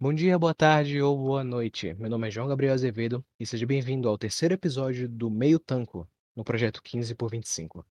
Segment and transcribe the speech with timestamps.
[0.00, 1.92] Bom dia, boa tarde ou boa noite.
[1.94, 6.08] Meu nome é João Gabriel Azevedo e seja bem-vindo ao terceiro episódio do Meio Tanco,
[6.36, 7.84] no projeto 15 por 25.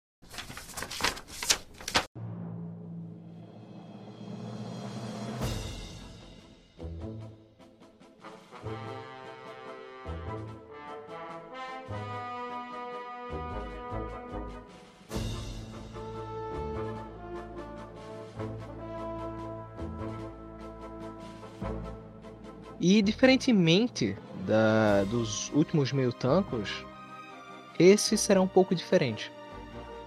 [22.90, 24.16] E diferentemente
[24.46, 26.86] da, dos últimos meio tancos,
[27.78, 29.30] esse será um pouco diferente.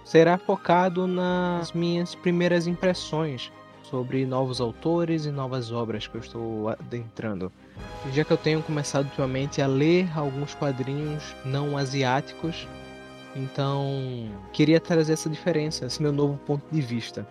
[0.04, 3.52] Será focado nas minhas primeiras impressões
[3.84, 7.52] sobre novos autores e novas obras que eu estou adentrando.
[8.14, 12.68] Já que eu tenho começado ultimamente a ler alguns quadrinhos não asiáticos,
[13.36, 17.28] então queria trazer essa diferença, esse meu novo ponto de vista.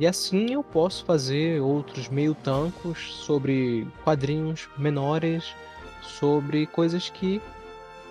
[0.00, 5.54] E assim eu posso fazer outros meio tancos sobre quadrinhos menores,
[6.00, 7.38] sobre coisas que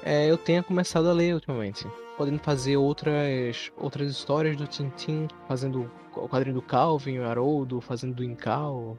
[0.03, 1.87] é, eu tenha começado a ler ultimamente.
[2.15, 8.13] Podendo fazer outras, outras histórias do Tintin, fazendo o quadrinho do Calvin, o Haroldo, fazendo
[8.13, 8.95] do Incal.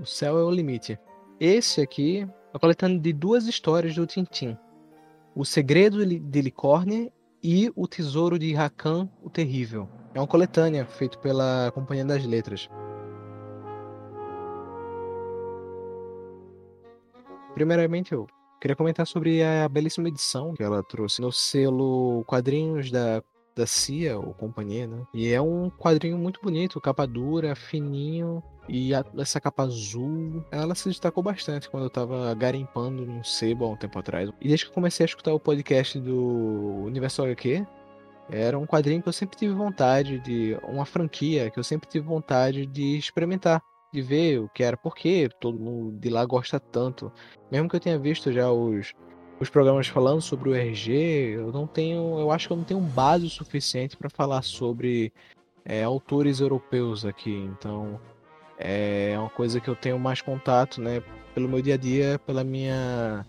[0.00, 0.98] O céu é o limite.
[1.38, 4.56] Esse aqui é coletando de duas histórias do Tintin.
[5.34, 9.86] O Segredo de Licórnia e O Tesouro de Rakan, o Terrível.
[10.14, 12.68] É uma coletânea feita pela Companhia das Letras.
[17.54, 18.26] Primeiramente, eu
[18.60, 23.22] queria comentar sobre a belíssima edição que ela trouxe no selo Quadrinhos da,
[23.56, 25.02] da CIA, ou Companhia, né?
[25.14, 30.74] E é um quadrinho muito bonito, capa dura, fininho, e a, essa capa azul, ela
[30.74, 34.28] se destacou bastante quando eu tava garimpando num sebo há um tempo atrás.
[34.42, 37.66] E desde que eu comecei a escutar o podcast do Universo HQ,
[38.32, 40.58] era um quadrinho que eu sempre tive vontade de.
[40.62, 45.28] Uma franquia que eu sempre tive vontade de experimentar, de ver o que era, porque
[45.38, 47.12] todo mundo de lá gosta tanto.
[47.50, 48.94] Mesmo que eu tenha visto já os,
[49.38, 52.18] os programas falando sobre o RG, eu não tenho.
[52.18, 55.12] Eu acho que eu não tenho base suficiente para falar sobre
[55.62, 57.34] é, autores europeus aqui.
[57.34, 58.00] Então
[58.58, 61.02] é uma coisa que eu tenho mais contato, né?
[61.34, 63.26] Pelo meu dia a dia, pela minha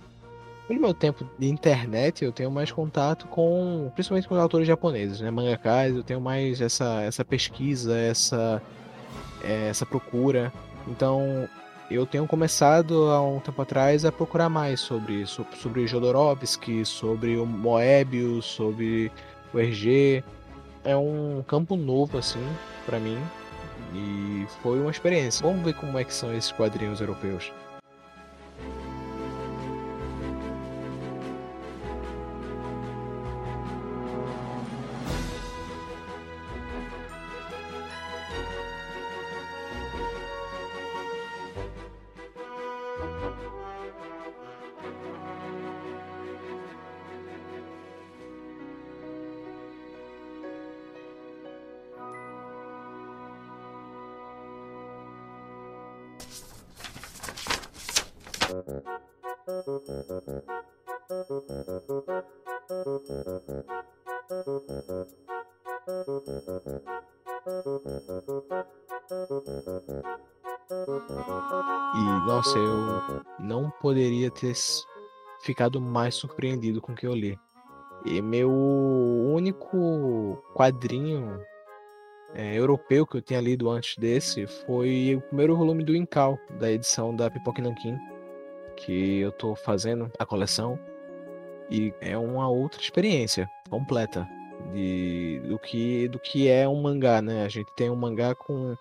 [0.67, 5.19] pelo meu tempo de internet, eu tenho mais contato com, principalmente com os autores japoneses,
[5.19, 5.29] né?
[5.29, 8.61] Mangakas, eu tenho mais essa, essa pesquisa, essa,
[9.43, 10.53] é, essa procura.
[10.87, 11.47] Então,
[11.91, 17.37] eu tenho começado há um tempo atrás a procurar mais sobre, sobre, sobre Jodorowsky, sobre
[17.37, 19.11] o Moebius, sobre
[19.53, 20.23] o RG.
[20.83, 22.43] É um campo novo, assim,
[22.85, 23.17] para mim.
[23.93, 25.45] E foi uma experiência.
[25.45, 27.51] Vamos ver como é que são esses quadrinhos europeus.
[71.95, 74.53] E nossa, eu não poderia ter
[75.41, 77.37] ficado mais surpreendido com o que eu li.
[78.05, 81.39] E meu único quadrinho
[82.33, 86.71] é, europeu que eu tinha lido antes desse foi o primeiro volume do Incal, da
[86.71, 87.95] edição da Pipoca Nankin,
[88.75, 90.79] que eu tô fazendo a coleção.
[91.69, 94.27] E é uma outra experiência completa
[94.71, 97.43] de, do, que, do que é um mangá, né?
[97.45, 98.75] A gente tem um mangá com.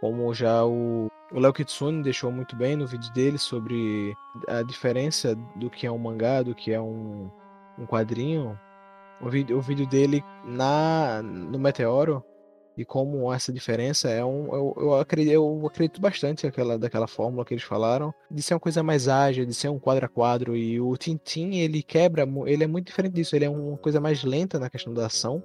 [0.00, 4.16] Como já o, Léo Kitsune deixou muito bem no vídeo dele sobre
[4.48, 7.30] a diferença do que é um mangá, do que é um,
[7.78, 8.58] um quadrinho.
[9.20, 12.24] O vídeo, o vídeo dele na no Meteoro
[12.80, 14.46] e como essa diferença é um.
[14.54, 18.60] Eu, eu, acredito, eu acredito bastante aquela, daquela fórmula que eles falaram, de ser uma
[18.60, 20.56] coisa mais ágil, de ser um quadro a quadro.
[20.56, 24.24] E o Tintin, ele quebra, ele é muito diferente disso, ele é uma coisa mais
[24.24, 25.42] lenta na questão da ação.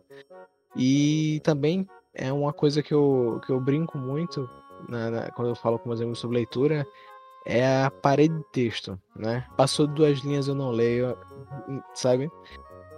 [0.77, 4.49] E também é uma coisa que eu, que eu brinco muito
[4.87, 6.87] na, na, quando eu falo com meus amigos sobre leitura,
[7.45, 9.45] é a parede de texto, né?
[9.57, 11.17] Passou duas linhas eu não leio,
[11.93, 12.31] sabe?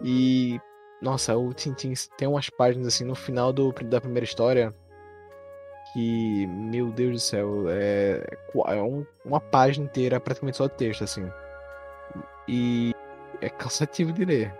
[0.03, 0.59] E
[1.01, 4.73] nossa, o Tintin tem umas páginas assim no final do, da primeira história
[5.93, 8.23] que, meu Deus do céu, é,
[8.67, 11.29] é um, uma página inteira praticamente só texto, assim.
[12.47, 12.93] E
[13.41, 14.53] é cansativo de ler.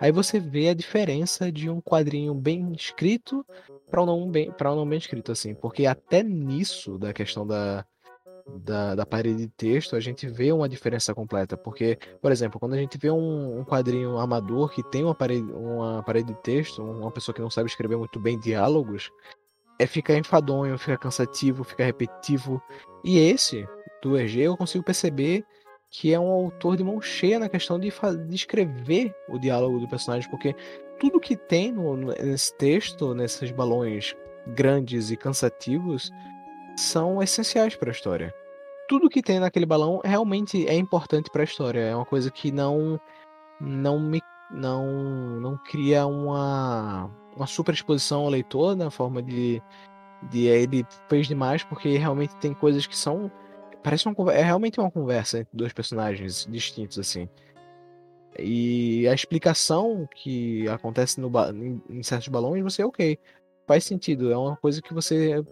[0.00, 3.44] Aí você vê a diferença de um quadrinho bem escrito
[3.90, 7.44] para um não bem para um não bem escrito assim, porque até nisso da questão
[7.44, 7.84] da
[8.56, 11.56] da, da parede de texto, a gente vê uma diferença completa.
[11.56, 15.50] Porque, por exemplo, quando a gente vê um, um quadrinho amador que tem uma parede,
[15.52, 19.10] uma parede de texto, uma pessoa que não sabe escrever muito bem diálogos,
[19.78, 22.60] é fica enfadonho, fica cansativo, fica repetitivo.
[23.04, 23.66] E esse,
[24.02, 25.44] do EG, eu consigo perceber
[25.90, 27.90] que é um autor de mão cheia na questão de,
[28.26, 30.54] de escrever o diálogo do personagem, porque
[30.98, 34.14] tudo que tem no, nesse texto, nesses balões
[34.48, 36.10] grandes e cansativos,
[36.76, 38.34] são essenciais para a história.
[38.88, 41.80] Tudo que tem naquele balão realmente é importante para a história.
[41.80, 42.98] É uma coisa que não
[43.60, 44.20] não me
[44.50, 49.62] não não cria uma uma super exposição ao leitor na forma de
[50.30, 53.30] de ele fez demais porque realmente tem coisas que são
[53.82, 57.28] parece uma é realmente uma conversa entre dois personagens distintos assim.
[58.38, 63.18] E a explicação que acontece no, em, em certos balões, você, ok,
[63.66, 64.32] faz sentido.
[64.32, 65.44] É uma coisa que você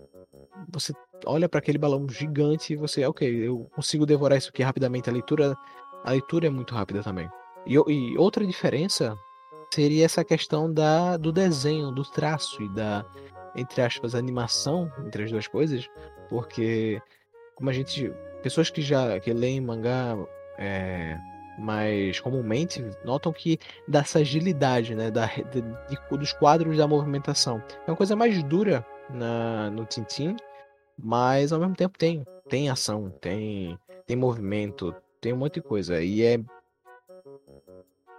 [0.68, 0.92] você
[1.24, 5.08] olha para aquele balão gigante e você, ok, eu consigo devorar isso aqui rapidamente.
[5.08, 5.56] A leitura,
[6.04, 7.28] a leitura é muito rápida também.
[7.66, 9.16] E, e outra diferença
[9.72, 13.04] seria essa questão da, do desenho, do traço e da,
[13.54, 15.88] entre aspas, animação entre as duas coisas,
[16.28, 17.00] porque
[17.54, 20.16] como a gente, pessoas que já que leem mangá
[20.58, 21.18] é,
[21.58, 23.58] mais comumente notam que
[23.88, 27.62] dessa agilidade, né, da, de, de, dos quadros da movimentação.
[27.86, 30.36] É uma coisa mais dura na, no Tintin,
[30.98, 36.02] mas ao mesmo tempo tem, tem ação, tem, tem movimento, tem um monte de coisa.
[36.02, 36.40] E é.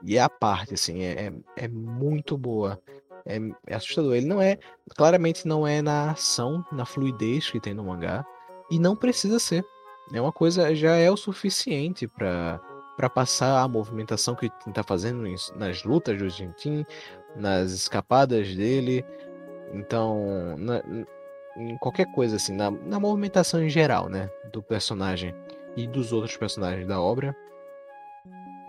[0.03, 1.33] E é a parte, assim, é, é,
[1.65, 2.79] é muito boa.
[3.25, 4.15] É, é assustador.
[4.15, 4.57] Ele não é.
[4.95, 8.25] Claramente não é na ação, na fluidez que tem no mangá.
[8.69, 9.65] E não precisa ser.
[10.13, 12.61] É uma coisa, já é o suficiente para
[12.97, 15.23] para passar a movimentação que ele está fazendo
[15.55, 16.83] nas lutas do Gentin,
[17.35, 19.05] nas escapadas dele.
[19.71, 20.81] Então, na,
[21.57, 25.33] em qualquer coisa assim, na, na movimentação em geral, né, do personagem
[25.75, 27.35] e dos outros personagens da obra.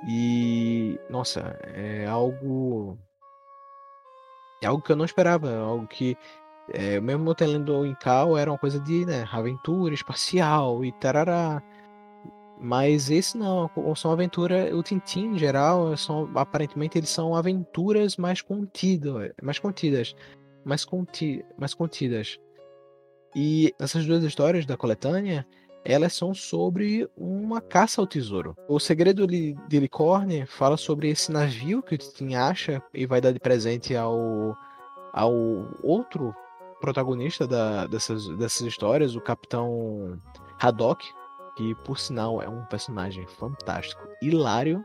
[0.08, 2.98] E nossa, é algo
[4.62, 6.16] é algo que eu não esperava, é algo que
[6.70, 10.92] é, mesmo eu tendo lendo em Cal era uma coisa de né, aventura espacial e
[10.92, 11.62] tarará.
[12.60, 14.72] Mas esse não, são aventuras.
[14.74, 20.14] O Tintin em geral, são, aparentemente eles são aventuras mais contidas, mais contidas,
[20.64, 22.38] mais, conti, mais contidas.
[23.34, 25.46] E essas duas histórias da coletânea,
[25.84, 28.54] elas são sobre uma caça ao tesouro.
[28.68, 33.32] O segredo de Licorne fala sobre esse navio que o Tintin acha e vai dar
[33.32, 34.56] de presente ao,
[35.12, 35.32] ao
[35.82, 36.34] outro
[36.80, 40.20] protagonista da, dessas, dessas histórias, o Capitão
[40.60, 41.04] Haddock,
[41.56, 44.84] que por sinal é um personagem fantástico, hilário,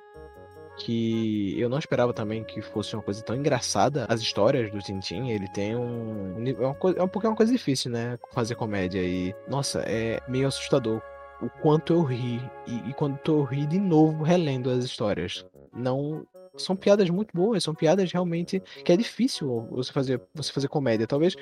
[0.78, 4.06] que eu não esperava também que fosse uma coisa tão engraçada.
[4.10, 6.44] As histórias do Tintin, ele tem um.
[6.46, 8.18] É, uma coisa, é um pouquinho uma coisa difícil, né?
[8.31, 9.02] Fazer comédia.
[9.02, 11.02] E, nossa, é meio assustador
[11.42, 12.42] o quanto eu ri.
[12.68, 15.46] E, e quando eu ri de novo relendo as histórias.
[15.74, 16.25] Não.
[16.58, 21.08] São piadas muito boas, são piadas realmente que é difícil você fazer, você fazer comédia.
[21.08, 21.36] Talvez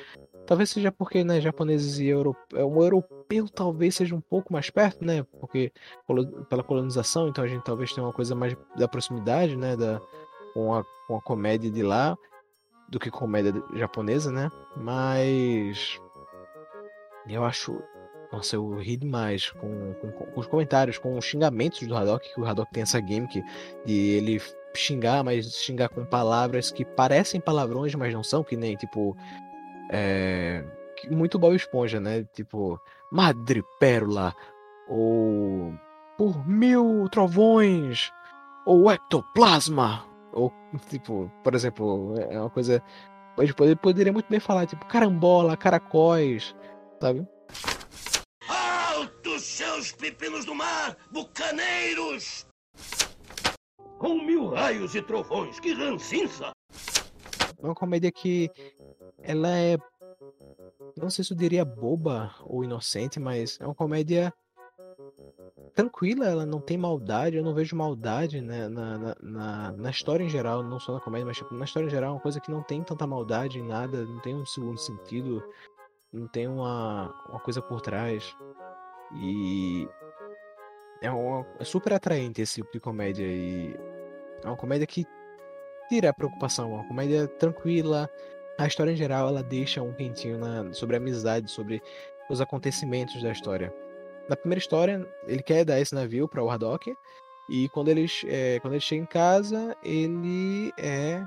[0.45, 5.05] Talvez seja porque, né, japoneses e europeus, um europeu talvez seja um pouco mais perto,
[5.05, 5.71] né, porque
[6.49, 10.01] pela colonização, então a gente talvez tenha uma coisa mais da proximidade, né, da,
[10.53, 12.17] com, a, com a comédia de lá,
[12.89, 16.01] do que comédia japonesa, né, mas
[17.29, 17.81] eu acho,
[18.33, 22.41] nossa, eu ri demais com, com, com os comentários, com os xingamentos do Haddock, que
[22.41, 23.41] o Haddock tem essa gimmick
[23.85, 24.41] de ele
[24.75, 29.15] xingar, mas xingar com palavras que parecem palavrões, mas não são, que nem, tipo,
[29.91, 30.63] é,
[31.09, 32.23] muito Bob Esponja, né?
[32.33, 32.79] Tipo,
[33.11, 34.35] Madre Pérola,
[34.87, 35.73] ou
[36.17, 38.11] Por Mil Trovões,
[38.65, 40.53] ou Ectoplasma, ou
[40.89, 42.81] tipo, por exemplo, é uma coisa.
[43.37, 46.55] Ele poderia muito bem falar, tipo, carambola, caracóis,
[47.01, 47.25] sabe?
[48.47, 52.45] Altos seus pepinos do mar, bucaneiros!
[54.01, 56.51] Com mil raios e trovões, que rancinça!
[57.61, 58.49] É uma comédia que
[59.21, 59.77] ela é
[60.97, 64.33] não sei se eu diria boba ou inocente, mas é uma comédia
[65.75, 70.23] tranquila, ela não tem maldade, eu não vejo maldade né, na, na, na, na, história
[70.23, 72.39] em geral, não só na comédia, mas tipo, na história em geral é uma coisa
[72.41, 75.43] que não tem tanta maldade em nada, não tem um segundo sentido,
[76.11, 78.35] não tem uma, uma coisa por trás.
[79.13, 79.87] E
[81.01, 83.90] é, uma, é super atraente esse tipo de comédia e
[84.43, 85.05] é uma comédia que
[85.89, 88.09] tira a preocupação, uma comédia tranquila.
[88.57, 91.81] A história em geral ela deixa um quentinho na, sobre a amizade, sobre
[92.29, 93.73] os acontecimentos da história.
[94.29, 96.95] Na primeira história, ele quer dar esse navio para o Hardock
[97.49, 101.23] e quando ele, é, quando ele chega em casa, ele é,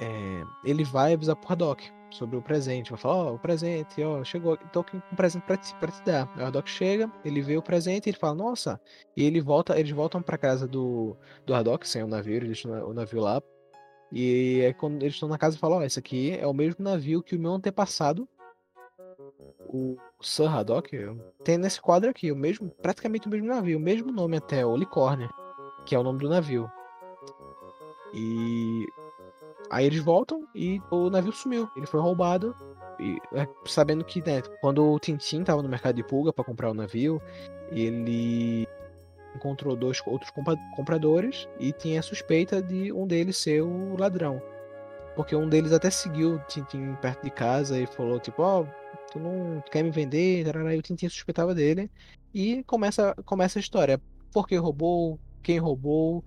[0.00, 2.90] é ele vai avisar pro Hardock sobre o presente.
[2.90, 5.90] Vai falar, ó, oh, o presente, ó, chegou, tô com um presente pra te, pra
[5.90, 6.28] te dar.
[6.34, 8.80] Aí o Hardock chega, ele vê o presente e ele fala, nossa.
[9.16, 11.16] E ele volta, eles voltam pra casa do,
[11.46, 13.42] do Hardock, sem o navio, eles deixam o navio lá.
[14.10, 16.84] E aí quando eles estão na casa, falam, ó, oh, esse aqui é o mesmo
[16.84, 18.28] navio que o meu antepassado,
[19.68, 20.90] o Sir Haddock,
[21.42, 24.76] tem nesse quadro aqui, o mesmo, praticamente o mesmo navio, o mesmo nome até, o
[24.76, 25.28] Licorne,
[25.86, 26.70] que é o nome do navio.
[28.12, 28.86] E
[29.72, 31.66] Aí eles voltam e o navio sumiu.
[31.74, 32.54] Ele foi roubado.
[33.00, 36.70] E, é, sabendo que, né, quando o Tintin tava no mercado de pulga para comprar
[36.70, 37.20] o navio,
[37.70, 38.68] ele
[39.34, 40.30] encontrou dois outros
[40.76, 44.42] compradores e tinha a suspeita de um deles ser o ladrão.
[45.16, 48.66] Porque um deles até seguiu o Tintin perto de casa e falou, tipo, ó, oh,
[49.10, 50.46] tu não quer me vender?
[50.46, 51.90] E o Tintin suspeitava dele.
[52.34, 53.98] E começa, começa a história.
[54.32, 55.18] Por que roubou?
[55.42, 56.22] Quem roubou?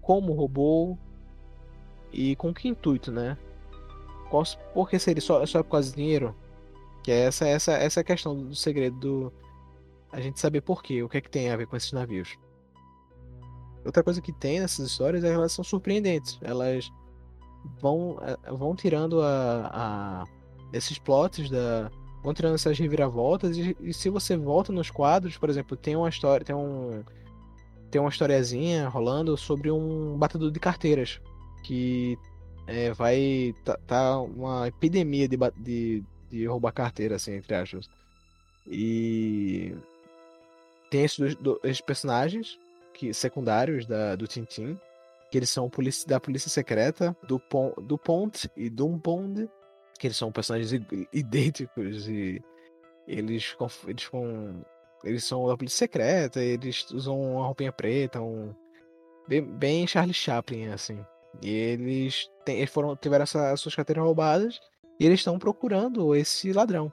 [0.00, 0.96] Como roubou?
[2.14, 3.36] E com que intuito, né?
[4.30, 6.34] Qual, por que seria só, só por causa de dinheiro?
[7.02, 9.32] Que é essa, essa, essa é a questão do segredo do.
[10.12, 12.38] A gente saber por quê, o que é que tem a ver com esses navios.
[13.84, 16.38] Outra coisa que tem nessas histórias é que elas são surpreendentes.
[16.40, 16.88] Elas
[17.80, 20.24] vão, é, vão tirando a, a
[20.72, 21.90] esses plots da.
[22.22, 23.58] vão tirando essas reviravoltas.
[23.58, 26.46] E, e, se você volta nos quadros, por exemplo, tem uma história.
[26.46, 27.02] Tem um.
[27.90, 31.20] Tem uma historiazinha rolando sobre um batedor de carteiras
[31.64, 32.16] que
[32.66, 37.90] é, vai tá, tá, uma epidemia de, de, de roubar carteira, assim, entre aspas.
[38.66, 39.74] E
[40.90, 42.58] tem esses, dois, esses personagens
[42.92, 44.78] que secundários da, do Tintin,
[45.30, 49.48] que eles são polícia, da polícia secreta do, Pon, do Pont e do Pond,
[49.98, 50.72] que eles são personagens
[51.12, 52.40] idênticos e
[53.06, 53.56] eles,
[53.86, 54.64] eles, com,
[55.02, 58.54] eles são da polícia secreta, eles usam uma roupinha preta, um,
[59.26, 61.04] bem, bem Charlie Chaplin, assim.
[61.42, 64.60] E eles, eles foram, tiveram essa, suas carteiras roubadas
[64.98, 66.92] e eles estão procurando esse ladrão.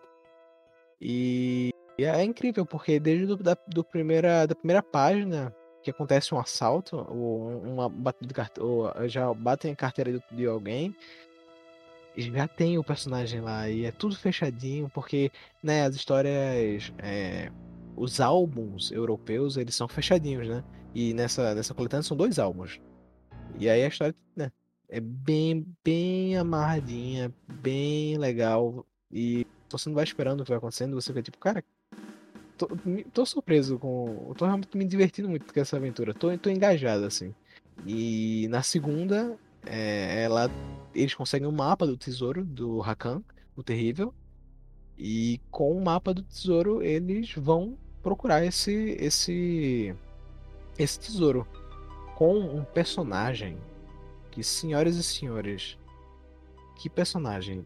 [0.99, 6.33] E, e é incrível, porque desde do, da, do primeira, da primeira página que acontece
[6.33, 10.95] um assalto, ou uma batida de carteira, ou já batem a carteira de, de alguém,
[12.15, 15.31] já tem o personagem lá e é tudo fechadinho, porque
[15.63, 16.93] né, as histórias.
[16.99, 17.51] É,
[17.95, 20.63] os álbuns europeus eles são fechadinhos, né?
[20.95, 22.79] E nessa, nessa coletânea são dois álbuns.
[23.59, 24.51] E aí a história né,
[24.89, 28.85] é bem, bem amarradinha, bem legal.
[29.11, 31.63] E você não vai esperando o que vai acontecendo, você fica tipo, cara,
[32.57, 32.67] tô,
[33.13, 34.33] tô surpreso com.
[34.37, 36.13] Tô realmente me divertindo muito com essa aventura.
[36.13, 37.33] Tô, tô engajado, assim.
[37.85, 40.49] E na segunda, é, ela,
[40.93, 43.23] eles conseguem um mapa do tesouro do Rakan,
[43.55, 44.13] o terrível.
[44.97, 49.95] E com o mapa do tesouro, eles vão procurar esse esse
[50.77, 51.47] esse tesouro
[52.21, 53.57] com um personagem
[54.29, 55.75] que, senhoras e senhores,
[56.75, 57.65] que personagem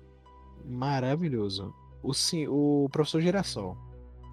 [0.64, 1.76] maravilhoso.
[2.02, 2.14] O,
[2.48, 3.76] o professor Girassol.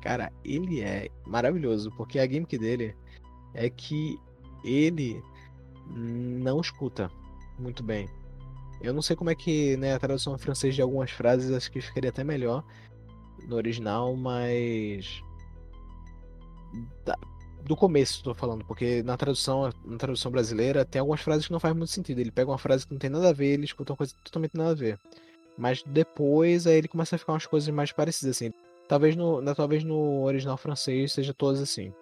[0.00, 2.94] Cara, ele é maravilhoso, porque a gimmick dele
[3.52, 4.16] é que
[4.62, 5.20] ele
[5.88, 7.10] não escuta
[7.58, 8.08] muito bem.
[8.80, 11.80] Eu não sei como é que né, a tradução francesa de algumas frases acho que
[11.80, 12.62] ficaria até melhor
[13.48, 15.20] no original, mas
[17.64, 21.60] do começo, estou falando, porque na tradução, na tradução brasileira tem algumas frases que não
[21.60, 22.18] faz muito sentido.
[22.18, 24.56] Ele pega uma frase que não tem nada a ver, ele escuta uma coisa totalmente
[24.56, 24.98] nada a ver.
[25.56, 28.52] Mas depois aí ele começa a ficar umas coisas mais parecidas assim.
[28.88, 31.92] Talvez no, talvez no original francês seja todas assim.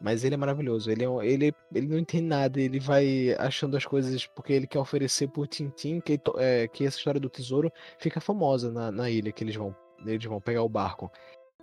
[0.00, 0.90] Mas ele é maravilhoso.
[0.90, 2.60] Ele, é, ele, ele não entende nada.
[2.60, 6.98] Ele vai achando as coisas porque ele quer oferecer por Tintin que, é, que essa
[6.98, 9.74] história do tesouro fica famosa na, na ilha que eles vão,
[10.04, 11.10] eles vão pegar o barco.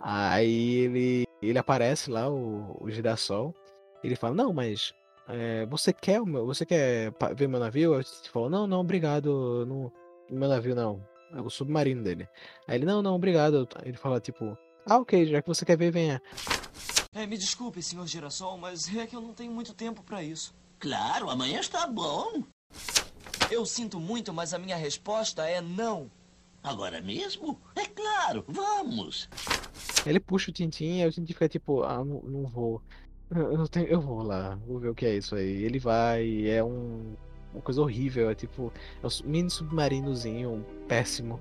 [0.00, 3.54] Aí ele, ele aparece lá, o, o girassol.
[4.02, 4.92] Ele fala, não, mas
[5.28, 7.94] é, você quer meu, você quer ver meu navio?
[7.94, 9.92] Ele falou, não, não, obrigado, não,
[10.30, 11.02] meu navio não.
[11.32, 12.28] É o submarino dele.
[12.68, 13.68] Aí ele, não, não, obrigado.
[13.82, 16.22] Ele fala, tipo, ah, ok, já que você quer ver, venha.
[17.12, 20.54] É, me desculpe, senhor Girassol, mas é que eu não tenho muito tempo para isso.
[20.78, 22.42] Claro, amanhã está bom.
[23.50, 26.10] Eu sinto muito, mas a minha resposta é não.
[26.62, 27.60] Agora mesmo?
[27.74, 29.28] É claro, vamos.
[30.06, 32.82] Ele puxa o Tintin e o Tintin fica tipo, ah, não, não vou.
[33.30, 35.64] Eu, tenho, eu vou lá, vou ver o que é isso aí.
[35.64, 37.14] Ele vai, é um,
[37.52, 41.40] uma coisa horrível, é tipo, é um mini submarinozinho péssimo.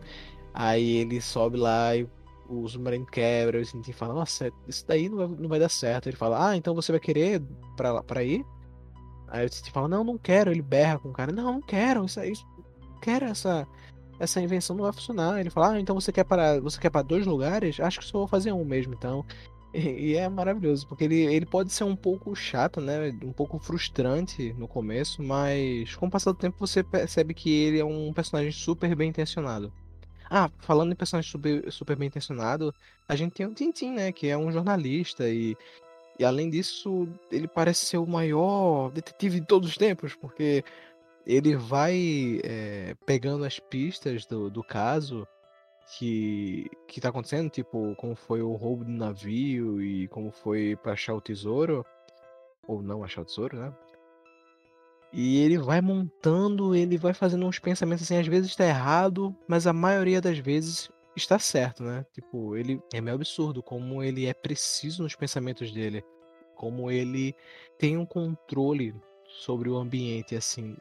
[0.53, 2.07] Aí ele sobe lá e
[2.47, 6.07] o submarino quebra, o Tintin fala, nossa, isso daí não vai, não vai dar certo.
[6.07, 7.41] Ele fala, ah, então você vai querer
[7.75, 8.45] pra, pra ir?
[9.27, 10.51] Aí o Tintin fala, não, não quero.
[10.51, 12.47] Ele berra com o cara, não, não quero, isso, isso,
[13.01, 13.67] quero essa
[14.19, 15.39] essa invenção não vai funcionar.
[15.39, 17.79] Ele fala, ah, então você quer para você quer para dois lugares?
[17.79, 19.25] Acho que só vou fazer um mesmo, então.
[19.75, 23.09] E, e, é maravilhoso, porque ele, ele pode ser um pouco chato, né?
[23.23, 27.79] Um pouco frustrante no começo, mas com o passar do tempo você percebe que ele
[27.79, 29.73] é um personagem super bem intencionado.
[30.29, 32.71] Ah, falando em personagem super, super bem intencionado,
[33.07, 34.11] a gente tem o Tintin, né?
[34.11, 35.57] Que é um jornalista e,
[36.19, 40.63] e além disso, ele parece ser o maior detetive de todos os tempos, porque
[41.25, 45.27] ele vai é, pegando as pistas do, do caso
[45.97, 50.93] que, que tá acontecendo, tipo, como foi o roubo do navio e como foi pra
[50.93, 51.85] achar o tesouro,
[52.67, 53.73] ou não achar o tesouro, né?
[55.11, 59.67] E ele vai montando, ele vai fazendo uns pensamentos assim, às vezes está errado, mas
[59.67, 62.03] a maioria das vezes está certo, né?
[62.13, 66.03] Tipo, ele é meio absurdo como ele é preciso nos pensamentos dele,
[66.55, 67.35] como ele
[67.77, 68.95] tem um controle
[69.27, 70.75] sobre o ambiente, assim,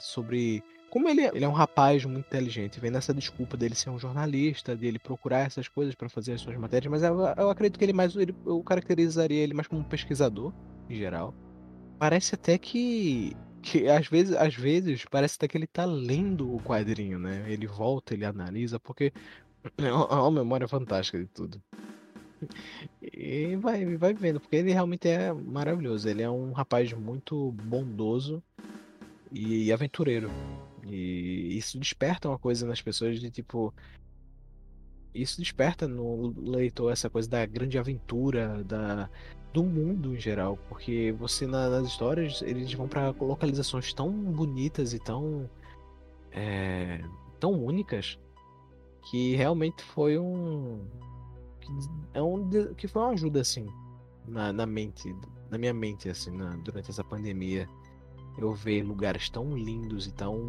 [0.00, 3.90] sobre como ele, é, ele é um rapaz muito inteligente, vem nessa desculpa dele ser
[3.90, 7.78] um jornalista, dele procurar essas coisas para fazer as suas matérias, mas eu, eu acredito
[7.78, 10.52] que ele mais ele, eu caracterizaria ele mais como um pesquisador
[10.88, 11.32] em geral.
[11.98, 16.60] Parece até que que às vezes, às vezes parece até que ele tá lendo o
[16.60, 17.44] quadrinho, né?
[17.46, 19.12] Ele volta, ele analisa, porque
[19.78, 21.62] é uma memória fantástica de tudo.
[23.02, 26.08] E vai, vai vendo, porque ele realmente é maravilhoso.
[26.08, 28.42] Ele é um rapaz muito bondoso
[29.32, 30.30] e aventureiro.
[30.84, 33.72] E isso desperta uma coisa nas pessoas de tipo.
[35.14, 39.10] Isso desperta no leitor essa coisa da grande aventura, da,
[39.52, 44.92] do mundo em geral, porque você na, nas histórias eles vão para localizações tão bonitas
[44.92, 45.50] e tão
[46.30, 47.02] é,
[47.40, 48.18] tão únicas
[49.10, 50.86] que realmente foi um
[51.60, 51.72] que,
[52.14, 53.66] é um que foi uma ajuda assim
[54.28, 55.14] na, na mente
[55.50, 57.68] na minha mente assim na, durante essa pandemia
[58.40, 60.48] eu ver lugares tão lindos e tão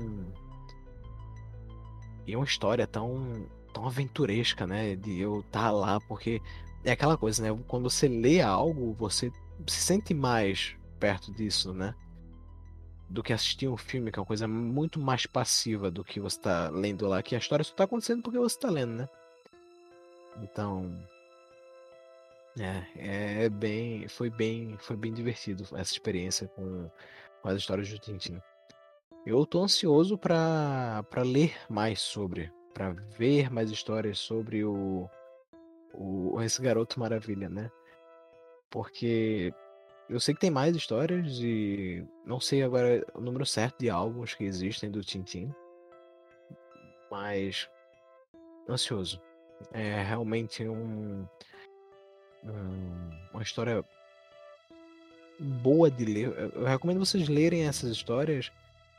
[2.26, 6.42] e uma história tão tão aventuresca né de eu estar tá lá porque
[6.84, 7.64] é aquela coisa, né?
[7.68, 9.32] Quando você lê algo, você
[9.68, 11.94] se sente mais perto disso, né?
[13.10, 16.38] Do que assistir um filme, que é uma coisa muito mais passiva do que você
[16.38, 19.10] está lendo lá, que a história só está acontecendo porque você está lendo, né?
[20.42, 20.98] Então.
[22.60, 24.08] É, é bem.
[24.08, 24.78] Foi bem.
[24.80, 26.90] Foi bem divertido essa experiência com,
[27.44, 28.42] as histórias do Tintin.
[29.26, 35.10] Eu tô ansioso para ler mais sobre, para ver mais histórias sobre o,
[35.94, 37.70] o, esse garoto maravilha, né?
[38.70, 39.54] Porque
[40.10, 44.34] eu sei que tem mais histórias e não sei agora o número certo de álbuns
[44.34, 45.54] que existem do Tintin,
[47.10, 47.70] mas
[48.68, 49.22] ansioso.
[49.72, 51.28] É realmente um,
[52.44, 53.86] um, uma história
[55.42, 56.52] boa de ler.
[56.56, 58.52] Eu recomendo vocês lerem essas histórias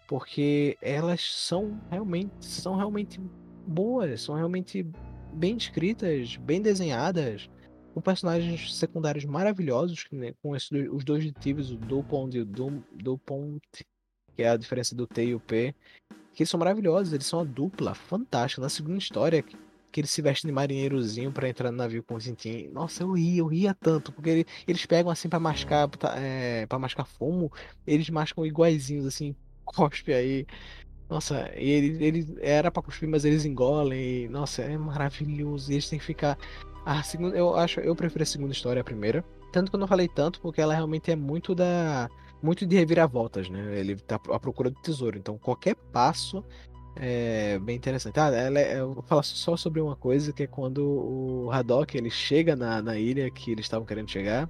[0.09, 3.21] porque elas são realmente são realmente
[3.67, 4.87] boas, são realmente
[5.33, 7.49] bem escritas, bem desenhadas,
[7.95, 13.61] com personagens secundários maravilhosos, né, com esses, os dois detetives, o Dupont e o Dupont,
[14.35, 15.75] que é a diferença do T e o P,
[16.35, 18.63] que são maravilhosos, eles são uma dupla fantástica.
[18.63, 19.45] Na segunda história,
[19.93, 22.69] que eles se vestem de marinheirozinho para entrar no navio com o Tintin.
[22.73, 26.79] Nossa, eu ria, eu ria tanto, porque ele, eles pegam assim para mascar, é, para
[26.79, 27.53] mascar fumo,
[27.87, 30.47] eles mascam iguaizinhos assim, cospe aí.
[31.09, 34.25] Nossa, e ele, ele era pra cuspir, mas eles engolem.
[34.25, 35.71] E, nossa, é maravilhoso.
[35.71, 36.39] E eles têm que ficar.
[36.87, 39.23] A segunda, eu acho, eu prefiro a segunda história à primeira.
[39.53, 42.09] Tanto que eu não falei tanto, porque ela realmente é muito da.
[42.43, 43.79] Muito de reviravoltas, né?
[43.79, 45.19] Ele tá à procura do tesouro.
[45.19, 46.43] Então qualquer passo
[46.97, 48.19] é bem interessante.
[48.21, 51.97] Ah, ela é, eu vou falar só sobre uma coisa, que é quando o Haddock
[51.97, 54.49] ele chega na, na ilha que eles estavam querendo chegar.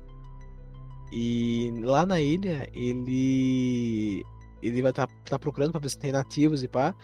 [1.13, 4.25] E lá na ilha, ele
[4.63, 6.95] ele vai estar tá, tá procurando para ver se tem nativos e pá.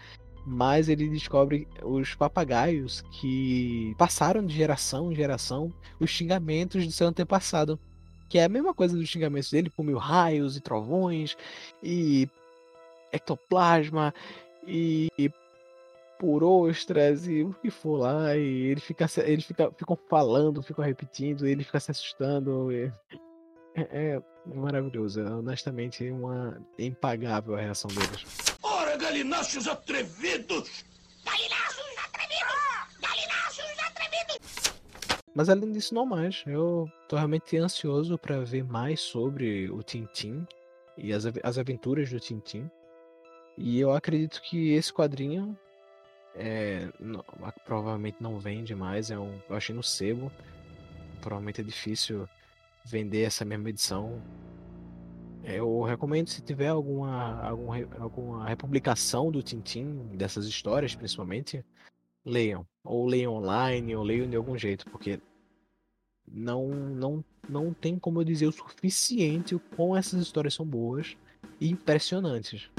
[0.46, 7.07] Mas ele descobre os papagaios que passaram de geração em geração os xingamentos do seu
[7.07, 7.79] antepassado.
[8.29, 11.37] Que é a mesma coisa dos xingamentos dele, por mil raios e trovões,
[11.83, 12.29] e
[13.12, 14.12] ectoplasma,
[14.68, 15.33] e, e
[16.18, 20.85] por ostras, e o que for lá, e ele fica, ele fica, ficam falando, ficam
[20.85, 22.72] repetindo, ele fica se assustando.
[22.72, 22.92] E...
[23.74, 24.22] É, é,
[24.54, 25.20] maravilhoso.
[25.20, 28.24] É, honestamente, uma impagável a reação deles.
[28.62, 30.85] Ora, galináceos atrevidos!
[31.24, 33.00] Galináceos atrevidos!
[33.00, 34.72] Galináceos atrevidos!
[35.35, 36.42] Mas além disso, não mais.
[36.46, 40.44] Eu tô realmente ansioso para ver mais sobre o Tintin
[40.96, 42.68] e as, as aventuras do Tintin.
[43.61, 45.59] E eu acredito que esse quadrinho
[46.35, 47.25] é, não,
[47.64, 49.11] provavelmente não vende mais.
[49.11, 50.31] É um, eu achei no sebo.
[51.21, 52.29] Provavelmente é difícil
[52.87, 54.23] vender essa mesma edição.
[55.42, 61.64] Eu recomendo se tiver alguma, alguma, alguma republicação do Tintin, dessas histórias principalmente,
[62.25, 62.64] leiam.
[62.85, 65.21] Ou leiam online, ou leiam de algum jeito, porque
[66.31, 71.16] não, não, não tem como eu dizer o suficiente o quão essas histórias são boas
[71.61, 72.71] e impressionantes.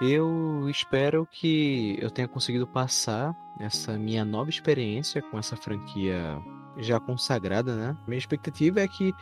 [0.00, 6.38] Eu espero que eu tenha conseguido passar essa minha nova experiência com essa franquia
[6.78, 7.96] já consagrada, né?
[8.06, 9.14] Minha expectativa é que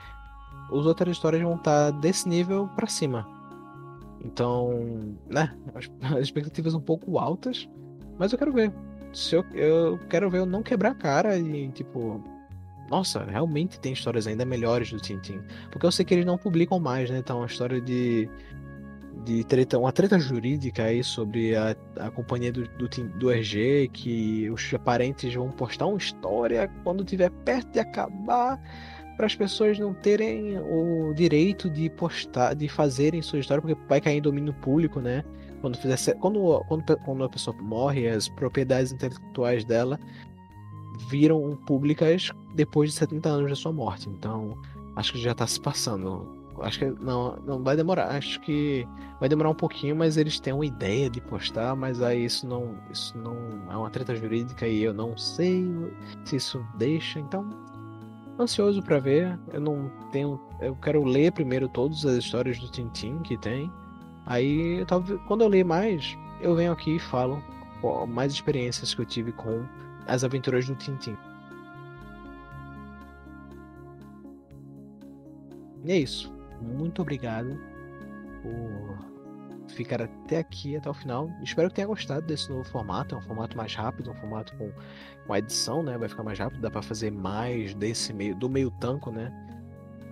[0.70, 3.28] as outras histórias vão estar desse nível para cima.
[4.24, 5.54] Então, né?
[6.02, 7.68] As expectativas um pouco altas,
[8.18, 8.72] mas eu quero ver.
[9.12, 12.22] Se eu, eu quero ver eu não quebrar a cara e, tipo,
[12.88, 15.40] nossa, realmente tem histórias ainda melhores do Tintin.
[15.70, 17.18] Porque eu sei que eles não publicam mais, né?
[17.18, 18.28] Então, uma história de
[19.24, 24.50] de treta, uma treta jurídica aí sobre a, a companhia do, do, do RG, que
[24.50, 28.60] os parentes vão postar uma história quando tiver perto de acabar,
[29.16, 34.00] para as pessoas não terem o direito de postar, de fazerem sua história, porque vai
[34.00, 35.22] cair em domínio público, né?
[35.60, 39.98] Quando, fizer, quando, quando, quando a pessoa morre, as propriedades intelectuais dela
[41.08, 44.08] viram públicas depois de 70 anos da sua morte.
[44.08, 44.58] Então,
[44.96, 48.08] acho que já está se passando Acho que não, não vai demorar.
[48.16, 48.86] Acho que
[49.18, 52.76] vai demorar um pouquinho, mas eles têm uma ideia de postar, mas aí isso não,
[52.90, 53.36] isso não
[53.70, 55.64] é uma treta jurídica e eu não sei
[56.24, 57.18] se isso deixa.
[57.18, 57.48] Então,
[58.38, 59.38] ansioso para ver.
[59.52, 63.70] Eu não tenho, eu quero ler primeiro todas as histórias do Tintin que tem.
[64.26, 67.42] Aí, talvez quando eu ler mais, eu venho aqui e falo
[68.08, 69.64] mais experiências que eu tive com
[70.06, 71.16] as aventuras do Tintin.
[75.84, 76.31] E é isso
[76.62, 77.58] muito obrigado
[78.42, 79.12] por
[79.68, 81.30] ficar até aqui, até o final.
[81.42, 83.14] Espero que tenha gostado desse novo formato.
[83.14, 84.70] É um formato mais rápido, um formato com,
[85.26, 85.96] com edição, né?
[85.98, 89.32] Vai ficar mais rápido, dá para fazer mais desse meio, do meio tanco, né?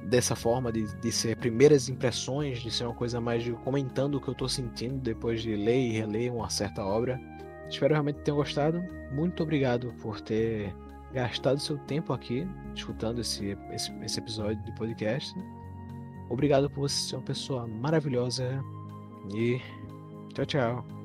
[0.05, 4.21] Dessa forma de, de ser primeiras impressões, de ser uma coisa mais de comentando o
[4.21, 7.21] que eu tô sentindo depois de ler e reler uma certa obra.
[7.69, 8.83] Espero realmente que tenham gostado.
[9.13, 10.75] Muito obrigado por ter
[11.13, 15.35] gastado seu tempo aqui escutando esse, esse, esse episódio de podcast.
[16.31, 18.65] Obrigado por você ser uma pessoa maravilhosa
[19.35, 19.61] e
[20.33, 21.00] tchau, tchau.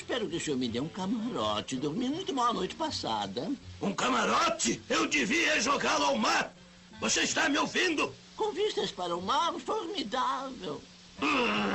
[0.00, 1.76] Espero que o senhor me dê um camarote.
[1.76, 3.50] Dormi muito mal a noite passada.
[3.80, 4.80] Um camarote?
[4.88, 6.52] Eu devia jogá-lo ao mar.
[7.00, 8.12] Você está me ouvindo?
[8.36, 10.80] Com vistas para o mar, formidável.
[11.22, 11.69] Hum.